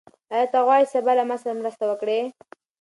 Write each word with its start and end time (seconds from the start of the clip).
آیا 0.33 0.45
ته 0.51 0.59
غواړې 0.65 0.85
چې 0.87 0.91
سبا 0.93 1.11
له 1.17 1.23
ما 1.29 1.35
سره 1.41 1.57
مرسته 1.61 1.83
وکړې؟ 1.87 2.19